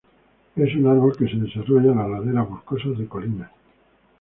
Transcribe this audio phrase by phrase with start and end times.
[0.55, 3.51] Es un árbol que se desarrolla en las laderas boscosas de colinas.